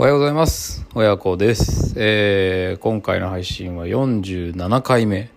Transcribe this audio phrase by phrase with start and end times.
[0.00, 0.86] おはようございます。
[0.94, 1.92] 親子です。
[1.96, 5.30] えー、今回の配信は47回目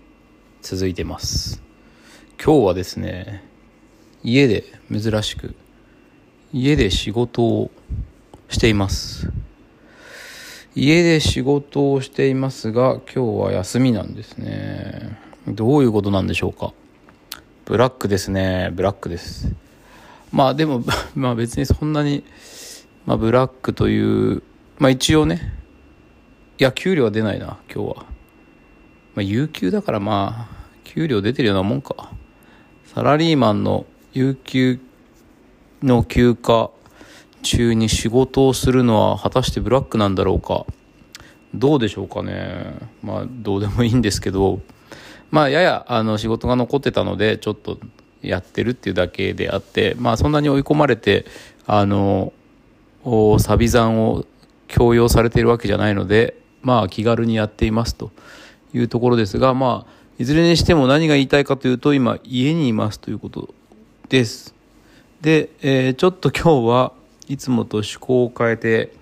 [0.62, 1.62] 続いてます。
[2.41, 3.44] 今日はですね、
[4.23, 5.54] 家で珍しく、
[6.54, 7.71] 家で仕事を
[8.47, 9.34] しています。
[10.75, 15.20] 家で仕事をしていますが、今日は休みなんですね。
[15.45, 16.71] どういうことなんでしょうか。
[17.66, 18.70] ブラックですね。
[18.71, 19.52] ブラックです。
[20.32, 20.86] まあでも、
[21.16, 22.23] まあ別にそんなに、
[23.05, 24.41] まあブラックという、
[24.80, 25.54] まあ一応ね、
[26.58, 27.95] いや、給料は出ないな、今日は。
[27.98, 28.05] ま
[29.18, 32.12] あ有給だからまあ、給料出てるようなもんか。
[32.86, 34.80] サラリーマンの有給
[35.81, 36.70] の休暇
[37.41, 40.66] 中に仕事をするのは果たしてブラックなんだろうか。
[41.53, 42.73] どうでしょうかね。
[43.03, 44.62] まあどうでもいいんですけど、
[45.30, 47.80] まあややあの仕事が残ってたので、ちょっと
[48.22, 51.26] やってるっていうだけであって、まあそんなに追い込まれて、
[51.67, 52.34] あの、
[53.40, 54.26] サビ残を
[54.73, 58.11] 強要されているわけじゃないので、まあ気軽にやっていますと
[58.73, 63.53] いうところですが、まあいずれにしても何が言いたいかというと、今家にいますということ
[64.09, 64.56] です。
[65.22, 66.92] で、えーちょっと今日は
[67.28, 68.94] いつもと趣向を変えて、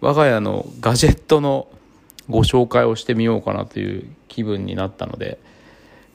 [0.00, 1.68] 我が家のガジェットの
[2.30, 5.38] ご紹介をしてみようかなという気分になったので、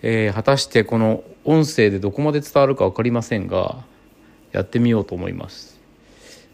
[0.01, 3.77] えー果たしてこの音声でどこまで伝わるか分かりませんが
[4.53, 5.76] やってみようと思います、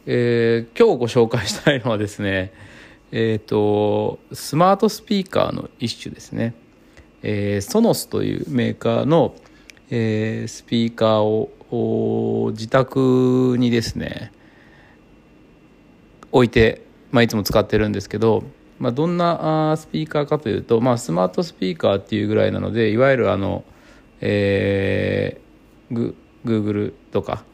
[0.05, 2.51] えー今日ご紹介したいのはですね
[3.11, 6.55] えっ、とスマートスピーカーの一種ですね、
[7.21, 9.35] えーソノスというメーカーの、
[9.89, 14.31] えースピーカーをお自宅にですね
[16.31, 18.43] 置いて、まあ、いつも使ってるんですけど、
[18.79, 23.63] まあ、どんなあスピーカーかというと、まあ、スマートスピーカーっていうぐらいなのでいわゆるあの、
[24.19, 27.45] えー、グ Google とか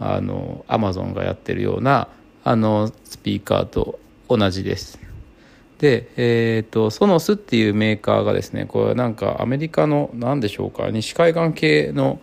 [0.00, 2.08] あの Amazon がやってるような
[2.42, 4.98] あのスピーカーと同じです。
[5.78, 12.20] で、えっ、と、ソノスっていうメーカーがですね、これなんかアメリカの何でしょうか、西海岸系の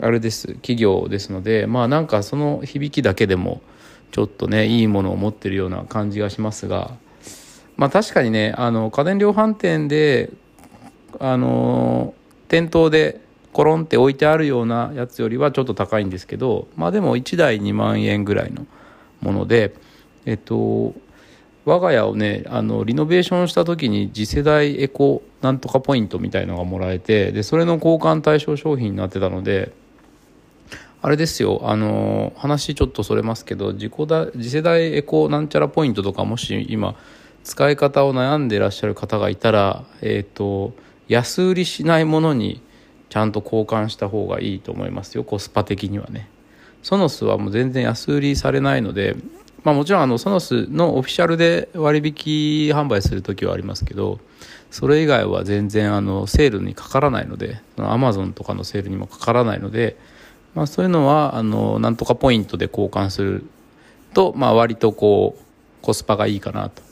[0.00, 3.60] あれです企業ですのでまあなんかその響きだけでも
[4.10, 6.92] ちょっとねいいものを持ってるような感じがしますが
[7.76, 10.30] まあ確かにねあの家電量販店で
[11.18, 12.14] あの
[12.48, 13.20] 店頭で
[13.52, 18.66] コロンって置いてあるようなやつよりはちょっと高いんですけどまあでも1台2万円ぐらいの
[19.20, 19.74] もので
[20.24, 20.94] えっと
[21.64, 29.72] 我が家をねあのリノベーションした時に次世代エコなんとかポイントみたいのがもらえてでそれの交換対象商品になってたので
[31.02, 36.96] あれですよあの話ちょっとそれますけど自己だ次世代エコなんちゃらポイントとかもし今
[37.44, 40.72] 使い方を悩んでいらっしゃる方がいたらえっ、と
[41.08, 42.62] 安売りしないものに
[43.12, 45.22] ちゃんと交換した方がいいと思いますよ。
[45.22, 46.30] コスパ的にはね。
[46.82, 49.16] ソノスはもう全然安売りされないので
[49.64, 54.18] まあもちろんあのソノスのオフィシャルで割引販売する時はありますけど
[54.70, 59.98] それ以外は全然あのセールにかからないのでアマゾンとかのセールにもかからないので、
[60.54, 63.44] まあ、そういうのはあのなんとかポイントで交換する
[64.14, 65.42] と、まあ、割とこう
[65.82, 66.82] コスパがいいかなと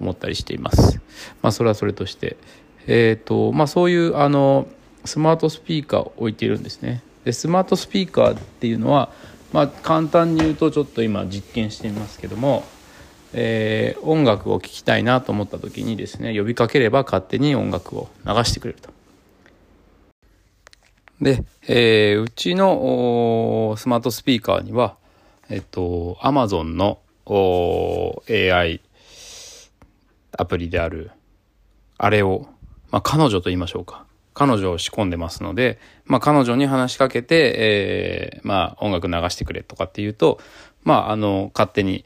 [0.00, 0.98] 思ったりしています。
[1.42, 2.38] まあ、それはそれとして、
[2.86, 4.66] えーとまあ、そういうあの
[5.04, 7.02] スマートスピーカーを置いているんですね。
[7.24, 9.10] でスマートスピーカーっていうのは、
[9.52, 12.64] まあ、簡単に言うとちょっと今実験してみますけども、
[13.32, 18.90] えー音楽を聴きたいなと思った時にですね呼びかければ勝手に音楽を流してくれると。
[21.20, 24.96] で、えーうちのスマートスピーカーには、
[25.48, 26.98] えっと、Amazon の
[28.28, 28.80] AI
[30.36, 31.10] アプリである、
[31.98, 32.46] あれを、
[32.90, 34.06] まあ、彼女と言いましょうか。
[34.34, 40.40] 彼女を仕込んでますので、まあ、彼女に話しかけて、えーまあ、音楽流してくれとかっていうと、
[40.82, 42.04] まあ、あの、勝手に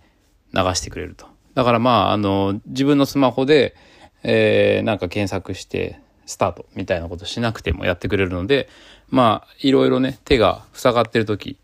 [0.53, 1.27] 流してくれると。
[1.55, 3.75] だからまあ、あの、自分のスマホで、
[4.23, 8.69] えーなんか検索して、スタートみたいなことしなくてもやってくれるので、
[9.09, 11.57] まあ、いろいろね、手が塞がってる時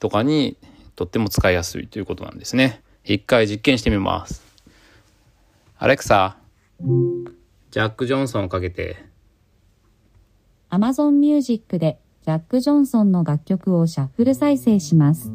[0.00, 0.56] とかに、
[0.96, 2.82] とっても使いやすいということなんですね。
[3.04, 4.42] 一回実験してみます。
[5.78, 6.36] アレクサ、
[6.80, 8.96] ジャック・ジョンソンをかけて、
[10.70, 15.32] Amazon Music でジャック・ジョンソンの楽曲をシャッフル再生します。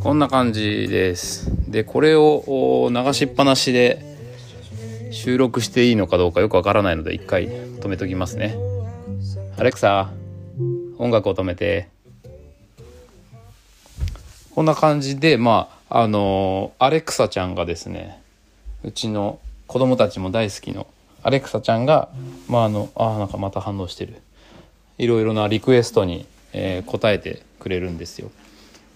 [0.00, 1.50] こんな感じです。
[1.68, 4.00] で、これを流しっぱなしで
[5.10, 8.56] 収録していいのかどうかよくわからないので、一回止めときますね。
[9.56, 10.12] アレクサ、
[10.98, 11.88] 音楽を止めて。
[14.54, 18.22] こんな感じで、まあ、あのアレクサちゃんがですね、
[18.84, 19.40] うちの
[19.70, 20.88] 子供たちも大好きの
[21.22, 22.08] アレクサちゃんが、
[22.48, 24.20] まあ、あの、あ、なんかまた反応してる。
[24.98, 28.32] いろいろなリクエストに、えー答えてくれるんですよ。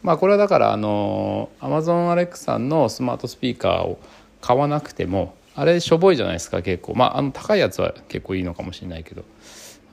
[0.03, 4.01] まあこれはだからあの Amazon Alexa のスマートスピーカーを
[4.41, 9.25] 買わなくてもあれしょぼいじゃないですか結構まああの高いやつは結構いいのかもしれないけど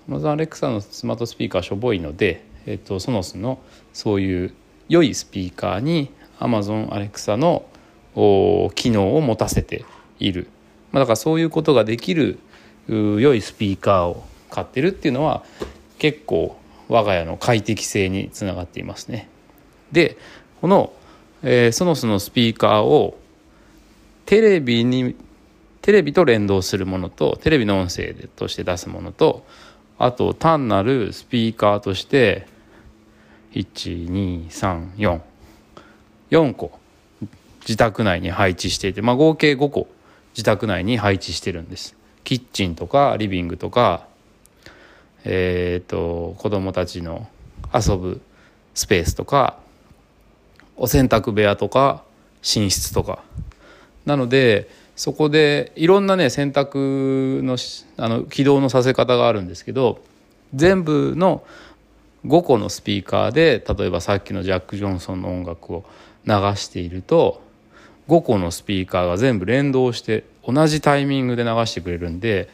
[0.10, 3.62] Amazon Alexa のスマートスピーカーしょぼいので、えっと、ソノスの
[3.94, 4.54] そういう
[4.90, 7.66] 良いスピーカーに Amazon Alexa の
[8.74, 9.86] 機能を持たせて
[10.20, 10.48] いる、
[10.92, 12.40] まあ、だからそういうことができる
[12.88, 15.44] 良いスピーカーを買ってるっていうのは
[15.98, 16.58] 結構
[16.90, 19.30] 我が家の快適性につながっていますね。
[19.92, 20.18] で
[20.60, 20.92] この、
[21.44, 23.18] えー、ソノスのスピーカーを
[24.26, 25.16] テレビに
[25.82, 29.46] テレビと連動するものとテレビの音声として出すものと
[29.98, 32.48] あと単なるスピーカーとして
[33.54, 35.22] 1234
[36.30, 36.80] 4個
[37.62, 39.88] 自宅内に配置していて、まあ、合計5個
[40.34, 41.96] 自宅内に配置してるんです。
[42.24, 44.08] キッチンとかリビングとか
[45.24, 47.28] えっ、と子供たちの
[47.74, 48.22] 遊ぶ
[48.74, 49.58] スペースとか
[50.78, 52.04] お洗濯部屋とか
[52.42, 53.24] 寝室とか。
[54.06, 57.58] なのでそこでいろんなね洗濯の
[57.98, 60.00] あの起動のさせ方があるんですけど
[60.54, 61.44] 全部の
[62.26, 65.86] 5個のスピーカーで例えばさっきのジャック・ジョンソンの音楽を
[66.26, 67.42] 流していると
[68.08, 72.50] 5個のスピーカーが全部連動して同じタイミングで流してくれるんで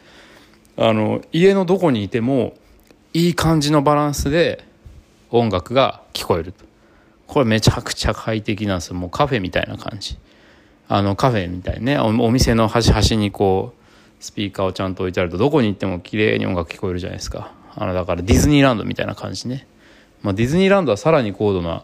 [0.75, 2.53] あの家のどこにいても
[3.13, 4.63] いい感じのバランスで
[5.31, 6.65] 音楽が聞こえると。
[7.25, 8.95] これめちゃくちゃ快適なんですよ。
[8.95, 10.17] もうカフェみたいな感じ。
[10.87, 11.99] あのカフェみたいね。
[11.99, 17.51] お店の端々にこうスピーカーをちゃんと置いてあるとどこに行っても綺麗に音楽聞こえるじゃないですか。
[17.75, 19.67] あのだからディズニーランドみたいな感じね、
[20.23, 21.83] まあ、ディズニーランドはさらに高度な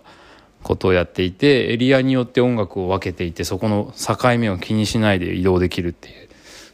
[0.63, 6.29] ことをやっていてエリアによって音楽を分けていてそこの境目を気にしないで移動できるっていう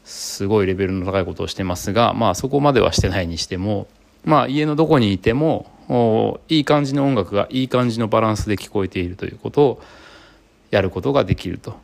[0.06, 3.88] すごいレベルの高いことをしてますがまあそこまではしてないにしても
[4.24, 5.70] まあ家のどこにいても
[6.48, 9.82] いい感じの音楽がいい感じのバランスで聞こえているということを
[10.72, 11.78] やることができると。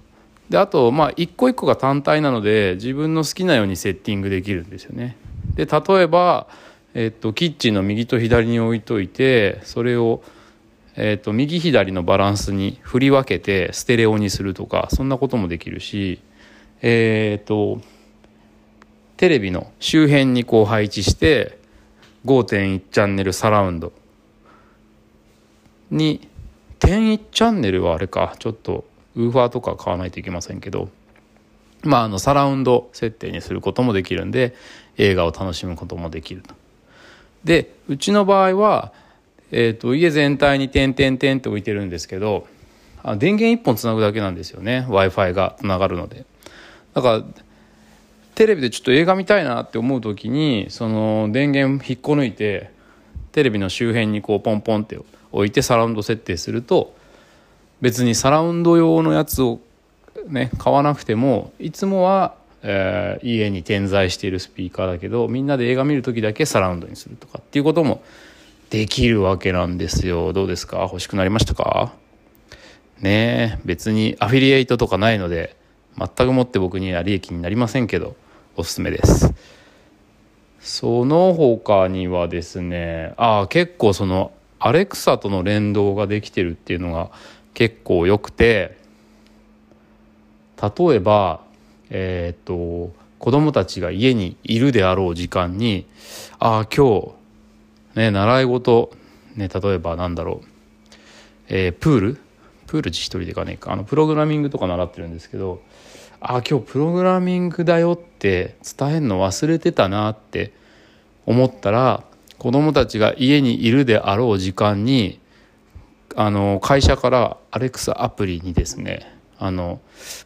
[0.50, 5.18] であとまあ一個一個が単体なので自分の好きなようにセッティングできるんですよね。
[5.56, 6.48] で例えば、
[6.94, 10.22] えっと、キッチンの右と左に置いといてそれを
[10.98, 16.22] えーと、右左のバランスに振り分けてステレオにするとかそんなこともできるし、
[16.82, 17.82] えーと、
[19.18, 21.58] テレビの周辺にこう配置して
[22.26, 23.92] 5.1チャンネルサラウンド
[25.92, 26.28] に
[26.80, 30.90] 1.1チャンネルはあれかちょっとウーファーとか買わないといけませんけど
[31.84, 34.56] まああのサラウンド設定にすることもできるんで
[34.98, 36.56] 映画を楽しむこともできると。
[37.44, 38.92] でうちの場合は
[39.58, 42.46] えーと、家全体に点々点って置いてるんですけど
[43.04, 44.82] あ電源1本つなぐだけなんですよね。
[44.90, 46.26] W i f i がつながるので。
[46.94, 47.24] だから
[48.34, 52.70] テレビでちょっと映画見たいなって思う時にその電源引っこ抜いて
[53.32, 55.00] テレビの周辺にこうポンポンって
[55.32, 56.94] 置いてサラウンド設定すると
[57.80, 59.62] 別にサラウンド用のやつを
[60.28, 68.04] ね買わなくてもいつもは、えー、家に点在しているスピーカーだけどみんなで映画見る時だけサラウンドにするとかっていうことも
[68.70, 70.34] できるわけなんですよ。
[70.34, 70.82] どうですか？
[70.82, 71.94] 欲しくなりましたか？
[73.00, 75.56] ねえ、別にアフィリエイトとかないので、
[75.98, 78.16] 全くもって僕には利益になりませんけど、
[78.56, 79.34] おすすめです。
[80.60, 87.12] その他にはですね、ああ、結構その、アレクサとの連動ができてるっていうのが
[87.54, 88.78] 結構良くて、
[90.62, 91.42] 例えば、
[91.92, 95.86] えっ、と、子供たちが家にいるであろう時間に、
[96.40, 97.12] ああ、今日、
[97.96, 98.92] ね、習い事、
[99.36, 100.48] ね、例えばなんだろう、
[101.50, 102.18] えー、プール？
[102.68, 103.72] プール自一人で行かねえか。
[103.72, 105.62] あのプログラミングとか習ってるんですけど
[106.20, 110.52] あ今日プログラミングだよって伝えるの忘れてたなって
[111.26, 112.04] 思ったら
[112.40, 115.20] 子供たちが家にいるであろう時間に
[116.16, 119.80] あの会社からアレクサアプリにですねあの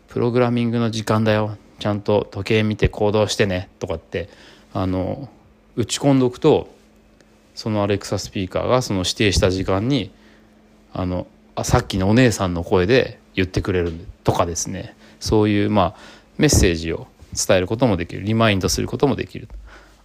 [0.07, 1.57] プログラミングの時間だよ。
[1.79, 3.69] ちゃんと時計見て行動してね。
[3.79, 4.29] とかって
[4.73, 5.29] あの
[5.75, 6.73] 打ち込んどくと
[7.59, 10.11] そのアレクサスピーカーがその指定した時間に
[10.93, 13.91] あのあさっきのお姉さんの声で言ってくれる
[14.23, 14.95] とかですね。
[15.19, 15.95] そういうまあ
[16.37, 18.23] メッセージを伝えることもできる。
[18.23, 19.49] リマインドすることもできる。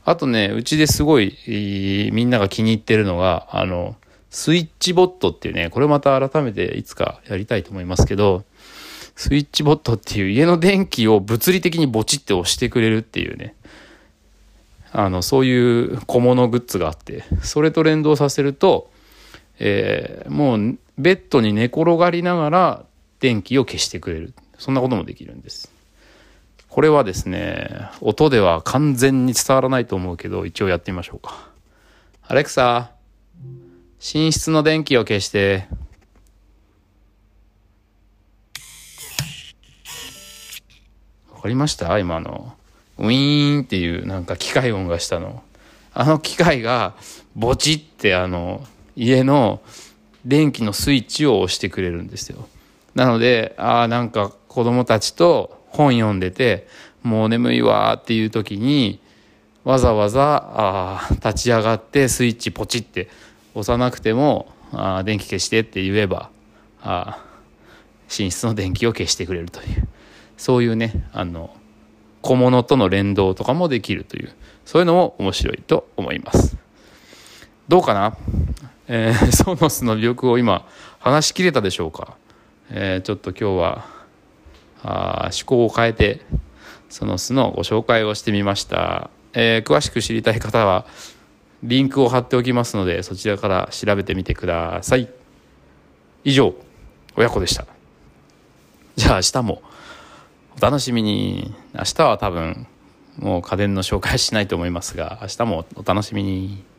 [0.04, 3.94] あとねうちですごいみんなが気に入ってるのがあの
[4.30, 8.42] スイッチボットっていうねこれまた改めていつかやりたいと思いますけど
[9.14, 13.54] スイッチボットっていう家の電気を物理的にボチって押してくれるっていうね。
[14.96, 15.52] あのそうい
[15.86, 18.92] う小物グッズがあってそれと連動させると、
[19.58, 22.84] えー、もうベッドに寝転がりながら
[23.18, 24.34] 電気を消してくれる。
[24.56, 25.72] そんなこともできるんです。
[26.68, 31.50] これはですね音では完全に伝わらないと思うけど一応やってみましょうか。
[32.22, 32.92] アレクサ
[33.98, 35.66] 寝室の電気を消して。
[41.32, 41.98] わかりました？
[41.98, 42.54] 今の。
[42.98, 45.42] ウィーンっていうなんか機械音がしたの。
[45.92, 46.94] あの機械が、
[47.36, 48.64] ボチってあの、
[48.96, 49.60] 家の
[50.24, 52.48] 電気のスイッチを押してくれるんですよ。
[52.94, 56.66] なので、ああ、なんか子供たちと本読んでて、
[57.02, 59.00] もう眠いわっていう時に、
[59.64, 63.08] わざわざあ立ち上がってスイッチポチって
[63.54, 66.30] 押さなくてもあ電気消してって言えば
[66.82, 67.24] あ
[68.08, 69.88] 寝室の電気を消してくれるという
[70.36, 71.56] そういうねあの
[72.24, 74.32] 小物との連動とかもできるという
[74.64, 76.56] そういうのも面白いと思います。
[77.68, 78.16] どうかな、
[78.88, 80.66] えー、 ソノスの魅力を今
[81.00, 82.16] 話しきれたでしょうか、
[82.70, 83.84] えー、ちょっと今日は
[84.82, 86.22] あ思考を変えて
[86.88, 89.10] ソノスのご紹介をしてみました。
[89.34, 90.86] えー、詳しく知りたい方は
[91.62, 95.10] リンクを貼っておきますのでそちらから調べてみてください。
[96.24, 96.54] 以上
[97.16, 97.66] 親子でした。
[98.96, 99.62] じゃあ明日も
[100.56, 101.54] お楽しみに。
[101.74, 102.66] 明日は多分
[103.18, 106.73] もう家電の紹介しないと思いますが明日もお楽しみに。